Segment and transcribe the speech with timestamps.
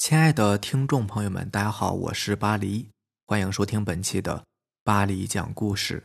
[0.00, 2.88] 亲爱的听众朋友们，大家好，我是巴黎，
[3.26, 4.44] 欢迎收听本期的
[4.82, 6.04] 巴黎讲故事。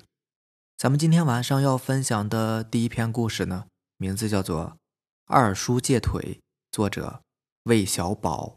[0.77, 4.65] 咱们今天晚上要分享的第一篇故事呢，名字叫做
[5.27, 6.21] 《二叔借腿》，
[6.73, 7.21] 作者
[7.63, 8.55] 魏小宝。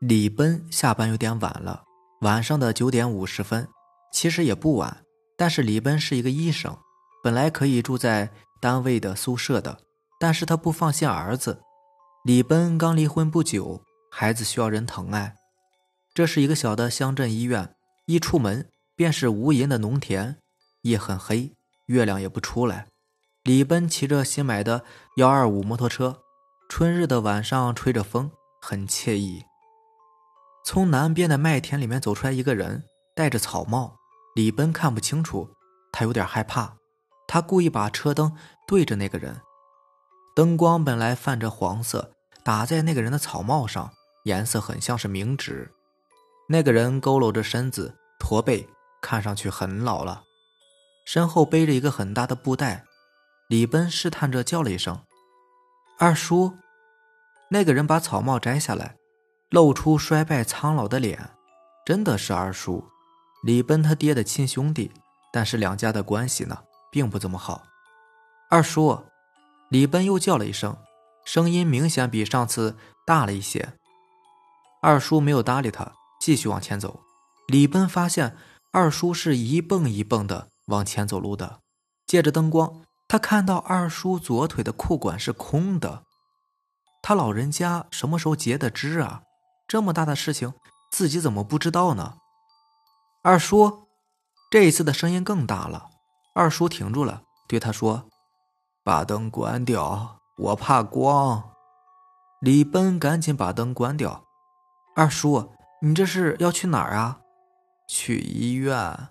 [0.00, 1.84] 李奔下班有点晚了，
[2.22, 3.68] 晚上的九点五十分，
[4.12, 5.04] 其实也不晚，
[5.36, 6.76] 但是李奔是一个医生，
[7.22, 9.78] 本来可以住在单位的宿舍的。
[10.18, 11.62] 但是他不放心儿子，
[12.24, 15.36] 李奔刚离婚不久，孩子需要人疼爱。
[16.14, 17.74] 这是一个小的乡镇医院，
[18.06, 18.66] 一出门
[18.96, 20.38] 便是无垠的农田，
[20.84, 21.52] 夜很黑，
[21.84, 22.86] 月亮也不出来。
[23.42, 24.86] 李奔骑着新买的
[25.18, 26.22] 幺二五摩托车，
[26.70, 28.30] 春日的晚上吹着风，
[28.62, 29.44] 很惬意。
[30.64, 33.96] 从南边的麦田里面走出来一个人，戴着草帽，
[34.34, 35.50] 李奔看不清楚，
[35.92, 36.74] 他有点害怕，
[37.28, 38.34] 他故意把车灯
[38.66, 39.38] 对着那个人。
[40.34, 42.10] 灯光本来泛着黄色，
[42.42, 43.92] 打在那个人的草帽上，
[44.24, 45.70] 颜色很像是冥纸。
[46.48, 48.68] 那个人佝偻着身子，驼背，
[49.00, 50.24] 看上去很老了，
[51.06, 52.84] 身后背着一个很大的布袋。
[53.48, 55.00] 李奔试探着叫了一声
[56.00, 56.54] ：“二叔。”
[57.50, 58.96] 那个人把草帽摘下来，
[59.50, 61.30] 露出衰败苍老的脸，
[61.86, 62.84] 真的是二叔，
[63.44, 64.90] 李奔他爹的亲兄弟。
[65.32, 66.58] 但是两家的关系呢，
[66.90, 67.62] 并不怎么好。
[68.50, 69.04] 二叔。
[69.70, 70.76] 李奔又叫了一声，
[71.24, 72.76] 声音明显比上次
[73.06, 73.74] 大了一些。
[74.80, 77.00] 二叔没有搭理他，继续往前走。
[77.48, 78.36] 李奔发现
[78.72, 81.60] 二叔是一蹦一蹦的往前走路的。
[82.06, 86.04] 借着灯光，他看到二叔左腿的裤管是空的。
[87.02, 89.22] 他老人家什么时候截的肢啊？
[89.66, 90.52] 这么大的事情，
[90.92, 92.16] 自己怎么不知道呢？
[93.22, 93.88] 二叔，
[94.50, 95.88] 这一次的声音更大了。
[96.34, 98.08] 二叔停住了，对他说。
[98.84, 101.42] 把灯关掉，我怕光。
[102.42, 104.26] 李奔赶紧把灯关掉。
[104.94, 107.18] 二叔，你这是要去哪儿啊？
[107.88, 109.08] 去医院。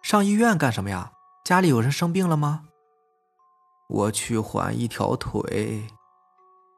[0.00, 1.10] 上医院干什么呀？
[1.44, 2.62] 家里有人生病了吗？
[3.88, 5.88] 我去换一条腿。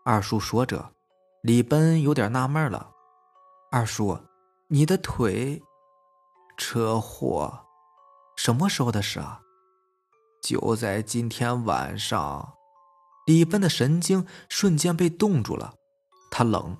[0.03, 0.91] 二叔说着，
[1.43, 2.93] 李奔有点纳闷了。
[3.71, 4.19] 二叔，
[4.69, 5.63] 你的腿？
[6.57, 7.67] 车祸？
[8.37, 9.43] 什么时候的事啊？
[10.43, 12.55] 就在今天晚上，
[13.27, 15.75] 李奔的神经瞬间被冻住了。
[16.31, 16.77] 他冷，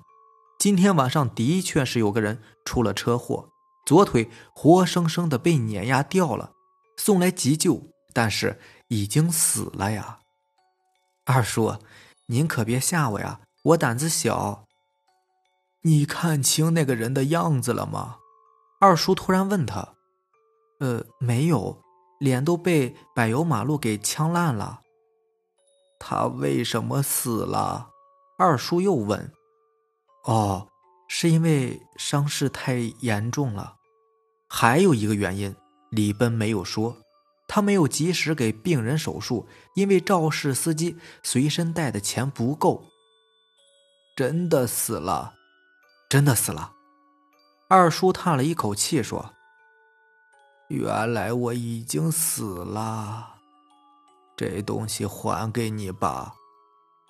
[0.59, 3.49] 今天晚上的确是有个人出了车祸，
[3.85, 6.51] 左腿活生生的被碾压掉了，
[6.97, 8.59] 送来急救，但是
[8.89, 10.19] 已经死了呀。
[11.25, 11.77] 二叔，
[12.27, 14.65] 您可别吓我呀，我胆子小。
[15.83, 18.17] 你看清那个人的样子了吗？
[18.79, 19.95] 二叔突然问他。
[20.79, 21.82] 呃，没有。
[22.23, 24.79] 脸都被柏油马路给呛烂了，
[25.99, 27.89] 他为什么死了？
[28.37, 29.29] 二叔又问。
[30.23, 30.69] 哦，
[31.09, 33.75] 是因为伤势太严重了。
[34.47, 35.53] 还有一个原因，
[35.91, 36.95] 李奔没有说，
[37.45, 39.45] 他没有及时给病人手术，
[39.75, 42.85] 因为肇事司机随身带的钱不够。
[44.15, 45.33] 真的死了，
[46.09, 46.71] 真的死了。
[47.67, 49.33] 二叔叹了一口气说。
[50.69, 53.35] 原来我已经死了，
[54.35, 56.35] 这东西还给你吧。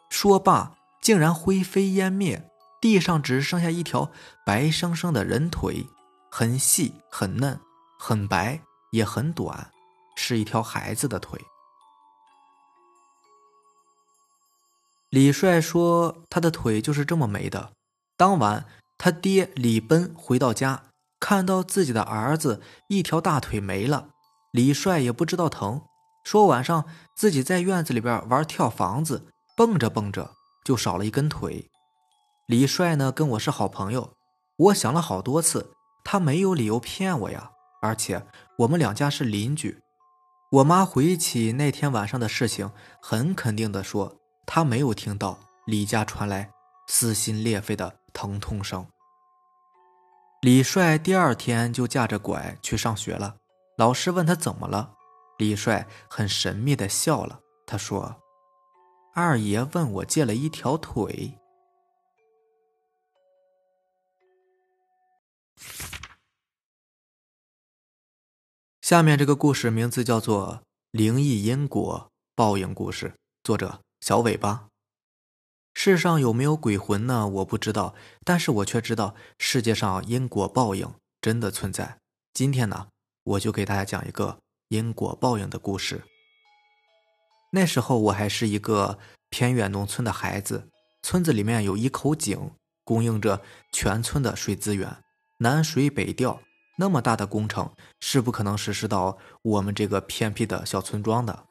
[0.09, 4.11] 说罢，竟然灰飞烟灭，地上只剩下一条
[4.45, 5.87] 白生生的人腿，
[6.29, 7.59] 很细、很嫩、
[7.97, 8.59] 很白，
[8.91, 9.71] 也很短，
[10.15, 11.39] 是一条孩子的腿。
[15.09, 17.71] 李帅说：“他的腿就是这么没的。”
[18.17, 18.65] 当晚，
[18.97, 20.83] 他爹李奔回到家。
[21.23, 24.09] 看到自己的儿子一条大腿没了，
[24.51, 25.83] 李帅也不知道疼，
[26.25, 26.83] 说晚上
[27.15, 30.31] 自己在院子里边玩跳房子，蹦着蹦着
[30.65, 31.71] 就少了一根腿。
[32.45, 34.17] 李帅呢跟我是好朋友，
[34.57, 35.71] 我想了好多次，
[36.03, 37.51] 他没有理由骗我呀，
[37.81, 38.25] 而且
[38.57, 39.79] 我们两家是邻居。
[40.51, 42.69] 我妈回忆起那天晚上的事情，
[43.01, 46.51] 很肯定的说，她没有听到李家传来
[46.87, 48.85] 撕心裂肺的疼痛声。
[50.43, 53.37] 李帅第二天就架着拐去上学了。
[53.77, 54.93] 老师问他怎么了，
[55.37, 57.39] 李帅很神秘的笑了。
[57.65, 58.17] 他说
[59.15, 61.39] ：“二爷问我借了一条腿。
[68.83, 70.55] ”下面这个故事名字叫做
[70.91, 73.07] 《灵异因果报应故事》，
[73.45, 74.72] 作者小尾巴。
[75.85, 77.27] 世上有没有鬼魂呢？
[77.27, 77.93] 我不知道，
[78.23, 80.89] 但是我却知道世界上因果报应
[81.19, 81.97] 真的存在。
[82.33, 82.87] 今天呢，
[83.25, 84.37] 我就给大家讲一个
[84.69, 86.01] 因果报应的故事。
[87.51, 88.97] 那时候我还是一个
[89.29, 90.69] 偏远农村的孩子，
[91.01, 92.51] 村子里面有一口井，
[92.85, 93.41] 供应着
[93.73, 95.03] 全村的水资源，
[95.39, 96.39] 南水北调，
[96.77, 97.69] 那么大的工程
[97.99, 101.43] 是不可能实施到我们这个偏僻的小村庄的。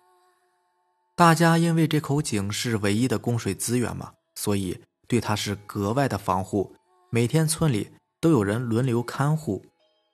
[1.15, 6.75] 大家因为这口井是唯一的供水资源嘛，所以对他是格外的防护。
[7.11, 9.65] 每天村里都有人轮流看护。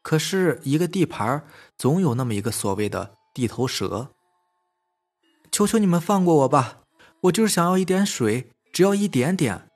[0.02, 1.42] 可是，一个地盘
[1.78, 4.10] 总有那么一个所谓的地头蛇。
[5.50, 6.80] 求求你们放过我吧，
[7.22, 9.66] 我就是想要一点水，只要一点点。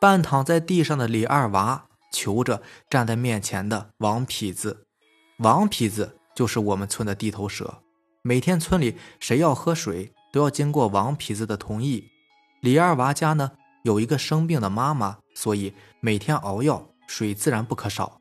[0.00, 2.60] 半躺在地上的李二娃求着
[2.90, 4.86] 站在面前的王痞子。
[5.38, 7.82] 王痞子就是我们村的地头蛇。
[8.22, 12.02] 每天村里谁要喝水，都要经过王痞子的同意。
[12.60, 13.52] 李二娃家呢
[13.88, 18.20] 有一个生病的妈妈，所以每天熬药，水自然不可少。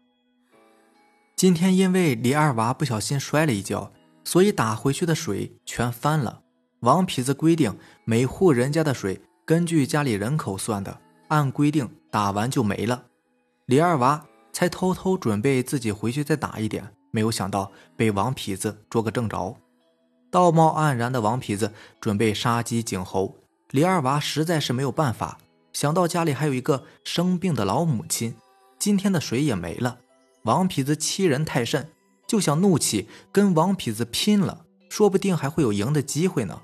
[1.36, 3.92] 今天因为李二娃不小心摔了一跤，
[4.24, 6.42] 所以打回去的水全翻了。
[6.80, 13.04] 王痞子规定每户人家的水根据家里人口算的，按规定打完就没了。
[13.66, 19.58] 李二娃才偷偷准备自己回去再打一点，没有想到被王痞子捉个正着。
[20.32, 23.36] 道貌岸然的王痞子准备杀鸡儆猴，
[23.72, 25.38] 李二娃实在是没有办法。
[25.78, 28.36] 想到家里还有一个生病的老母亲，
[28.80, 30.00] 今天的水也没了。
[30.42, 31.92] 王痞子欺人太甚，
[32.26, 36.62] 就想怒气跟王痞子拼了，说不定还会有赢的机会呢。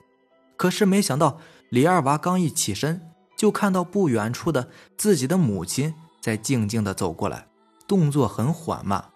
[0.58, 1.40] 可是没想到，
[1.70, 7.46] 李二娃刚一起身，就看到不远处的自己的母亲在静静的走过来，
[7.88, 9.12] 动作很缓慢。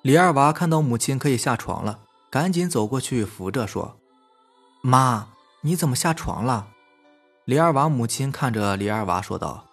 [0.00, 1.98] 李二娃看到母亲可以下床了，
[2.30, 3.98] 赶紧走过去扶着说
[4.80, 5.28] ：“妈，
[5.60, 6.68] 你怎么下床了？”
[7.44, 9.66] 李二娃母亲看着李二娃说道：“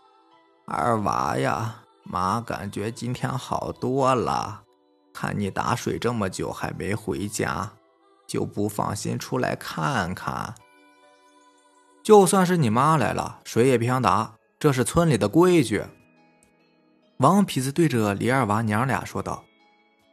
[0.65, 4.63] 二娃呀。”妈感觉今天好多了，
[5.13, 7.69] 看你打水这么久还没回家，
[8.25, 10.55] 就不放心出来看看。
[12.01, 15.83] 就算是你妈来了，水也别想打，这是村里的规矩。
[17.17, 19.43] 王痞子对着李二娃娘俩说道。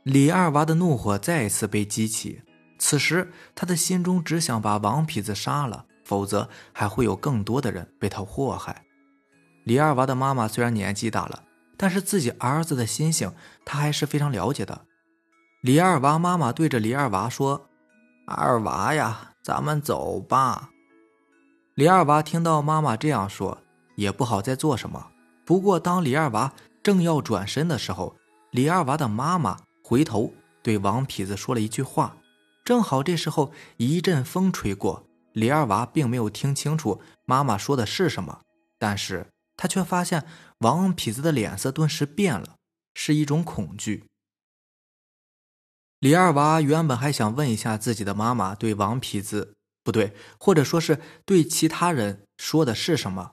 [0.03, 2.43] 李二娃的怒火再次被激起，
[2.79, 8.85] 此时他的心中只想把王痞子杀了，否则还会有更多的人被他祸害。
[9.65, 11.43] 李二娃的妈妈虽然年纪大了。
[11.79, 14.87] 但是自己儿子的心性，他还是非常了解的。
[15.61, 17.69] 李二娃妈妈对着李二娃说
[18.27, 20.71] ：“二娃呀，咱们走吧。”
[21.77, 23.59] 李二娃听到妈妈这样说，
[23.97, 25.09] 也不好再做什么。
[25.45, 26.51] 不过，当李二娃
[26.83, 28.17] 正要转身的时候，
[28.53, 30.33] 李二娃的妈妈回头
[30.63, 32.17] 对王痞子说了一句话。
[32.65, 35.06] 正好这时候一阵风吹过，
[35.37, 38.41] 李二娃并没有听清楚妈妈说的是什么，
[38.79, 39.29] 但是。
[39.59, 40.27] 他却发现
[40.59, 42.59] 王痞子的脸色顿时变了，
[42.93, 44.05] 是一种恐惧。
[45.99, 53.33] 李二娃原本还想问一下自己的妈妈对王痞子不对，或者说是对其他人说的是什么，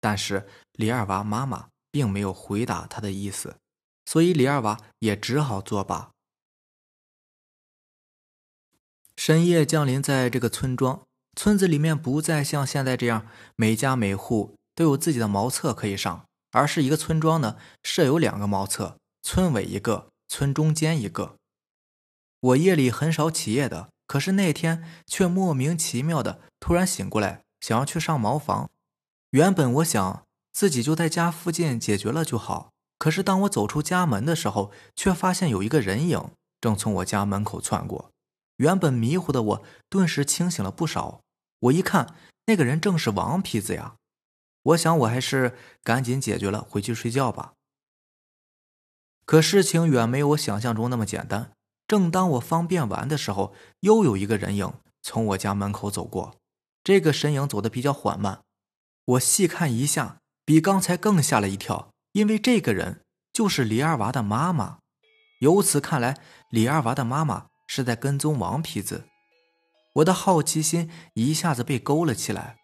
[0.00, 3.54] 但是李二娃妈妈并没有回答他的意思，
[4.06, 6.10] 所以李二娃也只好作罢。
[9.16, 11.06] 深夜降临在这个村庄，
[11.36, 14.54] 村子里面不再像现在这样每家每户。
[14.72, 21.34] 都有自己的茅厕可以上，而是一个村庄呢，设有两个茅厕，村尾一个，村中间一个。
[22.40, 28.70] 我夜里很少起夜的，可是那天却莫名其妙的突然醒过来，想要去上茅房。
[29.32, 38.10] 原本我想自己就在家附近解决了就好，可是当我走出家门的时候，却发现有一个人影正从我家门口窜过。
[38.56, 41.20] 原本迷糊的我顿时清醒了不少。
[41.60, 42.14] 我一看，
[42.46, 43.96] 那个人正是王痞子呀。
[44.62, 47.52] 我想，我还是赶紧解决了，回去睡觉吧。
[49.24, 51.52] 可事情远没有我想象中那么简单。
[51.86, 56.36] 正当我方便完的时候，又有一个人影从我家门口走过。
[56.82, 58.42] 这个身影走得比较缓慢，
[59.04, 63.02] 我细看一下，比刚才更吓了一跳，因为这个人
[63.32, 64.78] 就是李二娃的妈妈。
[65.40, 66.18] 由此看来，
[66.50, 69.09] 李二娃的妈妈是在跟踪王痞子。
[69.94, 72.56] 我的好奇心一下子被勾了起来。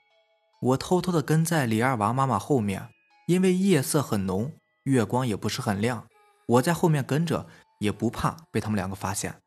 [0.62, 2.88] 我偷偷的跟在李二娃妈妈后面，
[3.26, 4.52] 因为夜色很浓，
[4.84, 6.06] 月光也不是很亮，
[6.46, 7.46] 我在后面跟着
[7.80, 9.40] 也不怕被他们两个发现。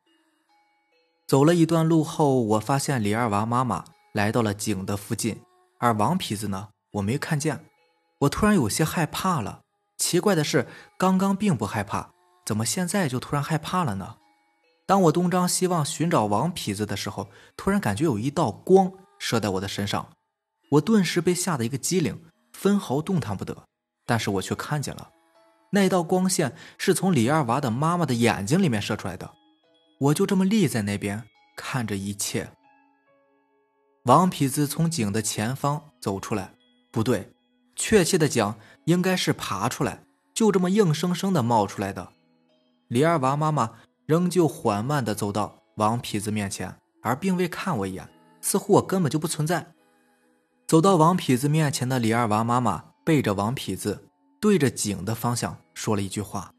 [1.27, 5.41] 走了一段路后，我发现李二娃妈妈来到了井的附近，
[5.79, 7.65] 而王痞子呢，我没看见。
[8.19, 9.61] 我突然有些害怕了。
[9.97, 10.67] 奇怪的是，
[10.97, 12.11] 刚刚并不害怕，
[12.45, 14.17] 怎么现在就突然害怕了呢？
[14.89, 20.09] 当我东张西望寻找王痞子的时候，突然感觉有一道光射在我的身上。
[20.71, 22.19] 我顿时被吓得一个机灵，
[22.53, 23.55] 分毫动弹不得。
[24.07, 25.11] 但是我却看见了，
[25.69, 29.29] 那道光线是从李二娃的妈妈的眼睛里面射出来的。
[29.99, 31.23] 我就这么立在那边
[31.55, 32.49] 看着一切。
[34.05, 36.55] 王痞子从井的前方走出来，
[36.89, 37.31] 不对，
[37.75, 40.01] 确切的讲，应该是爬出来，
[40.33, 42.11] 就这么硬生生的冒出来的。
[42.87, 43.73] 李二娃妈妈
[44.09, 48.09] 仍旧缓慢的走到王痞子面前，而并未看我一眼，
[48.41, 49.73] 似乎我根本就不存在。
[50.65, 54.09] 走到王痞子面前的李二娃妈妈背着王痞子，
[54.41, 56.51] 对着井的方向说了一句话，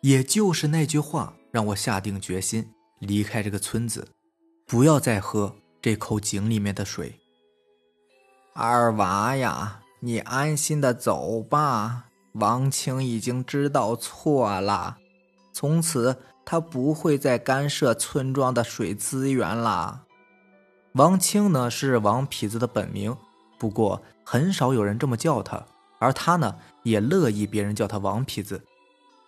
[0.00, 4.08] 也就是那句话，让我下定决心离开这个村子，
[4.66, 7.20] 不要再喝这口井里面的水。
[8.54, 14.98] 二娃呀，你安心的走吧，王青已经知道错了，
[15.52, 16.18] 从此
[16.50, 20.04] 他不会再干涉村庄的水资源了。
[20.94, 23.14] 王清呢，是王痞子的本名。
[23.58, 25.62] 不过很少有人这么叫他，
[25.98, 28.62] 而他呢也乐意别人叫他王痞子。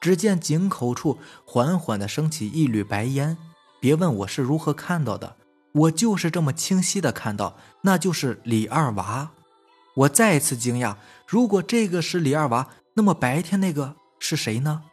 [0.01, 3.37] 只见井口处缓缓地升起一缕白烟，
[3.81, 5.37] 别问我是如何看到的，
[5.75, 9.29] 我就是这么清晰的看到，那就是李二娃。
[9.95, 10.97] 我再次惊讶，
[11.27, 14.85] 如果这个是李二娃，那么白天那个是谁呢？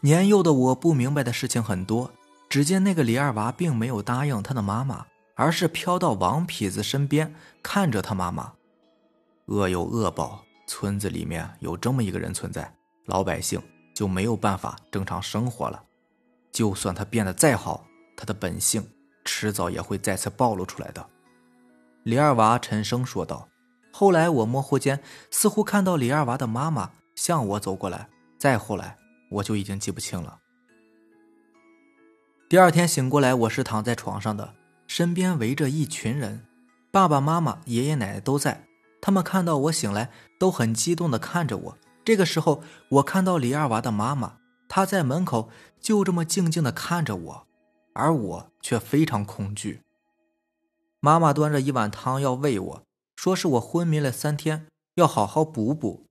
[0.00, 2.10] 年幼的我不明白的事情很多。
[2.48, 5.06] 只见那个李二娃并没有答应他的妈妈。
[5.36, 8.52] 而是飘到王痞子身边，看着他妈妈。
[9.46, 12.74] 恶有恶报，村子里面有这么一个人存在，
[13.06, 13.58] 老百姓
[13.94, 15.82] 就没有办法正常生活了。
[16.52, 18.86] 就算他变得再好，他的本性
[19.24, 21.06] 迟早也会再次暴露出来的。
[22.02, 23.48] 李二娃沉声说道。
[23.90, 28.98] 后来我模糊间似乎看到李二娃的妈妈向我走过来，再后来
[29.30, 30.40] 我就已经记不清了。
[32.48, 34.54] 第二天醒过来，我是躺在床上的。
[34.86, 36.44] 身边围着一群人，
[36.90, 38.66] 爸爸妈妈、爷爷奶奶都在。
[39.00, 41.78] 他们看到我醒来，都很激动地看着我。
[42.04, 45.48] 这个时候，我看到李二娃的妈妈，她在门口
[45.80, 47.46] 就这么静静地看着我，
[47.94, 49.82] 而我却非常恐惧。
[50.98, 52.82] 妈妈端着一碗汤要喂我，
[53.14, 56.06] 说是我昏迷了三天，要好好补补。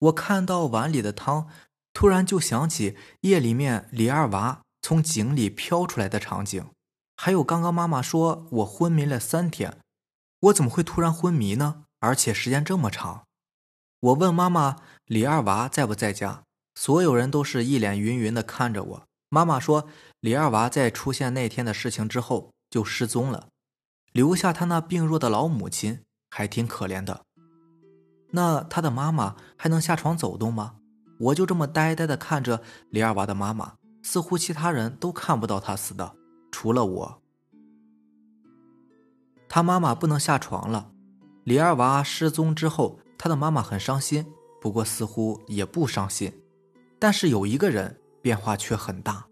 [0.00, 1.48] 我看到碗里的汤，
[1.96, 6.66] 突然就想起夜里面李二娃从井里飘出来的场景。
[7.16, 9.78] 还有刚刚妈妈说我昏迷了三天，
[10.40, 11.84] 我怎么会突然昏迷呢？
[12.00, 13.24] 而且时间这么长。
[13.98, 14.76] 我问妈妈
[15.06, 16.42] 李二娃在不在家，
[16.74, 19.02] 所有人都是一脸云云的看着我。
[19.30, 19.88] 妈妈说
[20.20, 23.48] 李二娃在出现那天的事情之后就失踪了，
[24.12, 27.24] 留下他那病弱的老母亲，还挺可怜的。
[28.32, 30.74] 那他的妈妈还能下床走动吗？
[31.18, 36.14] 我就这么呆呆的看着李二娃的妈妈，似乎其他人都看不到他死的。
[36.50, 37.22] 除了我，
[39.48, 40.90] 他妈妈不能下床了。
[41.44, 44.26] 李二娃失踪之后，他的妈妈很伤心，
[44.60, 46.32] 不过似乎也不伤心。
[46.98, 49.26] 但是有一个人变化却很大，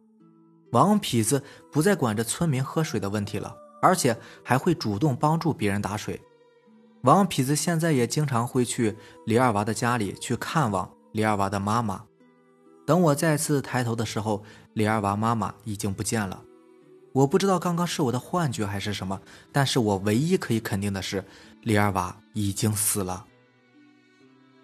[0.71, 6.21] 王痞子不再管着村民喝水的问题了，而且还会主动帮助别人打水。
[7.03, 12.02] 王痞子现在也经常会去李二娃的家里去看望李二娃的妈妈。
[12.85, 14.42] 等我再次抬头的时候，
[14.73, 16.42] 李二娃妈妈已经不见了。
[17.12, 19.21] 我不知道刚刚是我的幻觉还是什么，
[19.52, 21.25] 但是我唯一可以肯定的是，
[21.62, 23.25] 李二娃已经死了。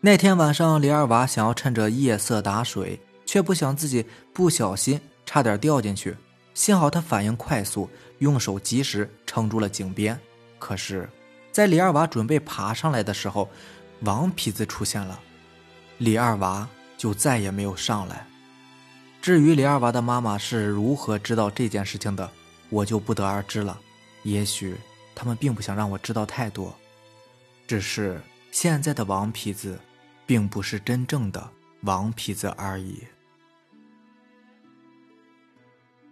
[0.00, 6.16] 那天晚上，李二娃想要趁着夜色打水，却不想自己不小心差点掉进去，
[6.52, 7.88] 幸好他反应快速，
[8.18, 10.18] 用手及时撑住了井边。
[10.58, 11.08] 可是，
[11.52, 13.48] 在李二娃准备爬上来的时候，
[14.00, 15.20] 王痞子出现了，
[16.00, 16.66] 李二娃
[16.96, 18.26] 就再也没有上来。
[19.20, 22.30] 至于李二娃的妈妈是如何知道这件事情的？
[22.70, 23.78] 我就不得而知了，
[24.22, 24.76] 也许
[25.14, 26.74] 他们并不想让我知道太多，
[27.66, 28.18] 只是
[28.50, 29.78] 现在的王痞子，
[30.24, 31.50] 并不是真正的
[31.82, 33.04] 王痞子而已。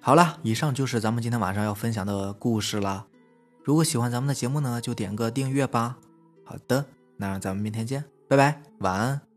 [0.00, 3.06] 好了，以上就是咱们今天晚上要分享的故事了。
[3.64, 5.96] 如果喜欢咱们的节目呢，就点个订阅吧。
[6.44, 6.84] 好的，
[7.16, 9.27] 那咱们明天见，拜拜，晚安。